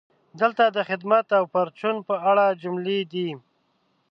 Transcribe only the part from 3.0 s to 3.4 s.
دي: